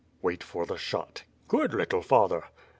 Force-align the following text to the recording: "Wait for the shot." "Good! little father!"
"Wait 0.23 0.41
for 0.43 0.65
the 0.65 0.77
shot." 0.79 1.25
"Good! 1.47 1.75
little 1.75 2.01
father!" 2.01 2.45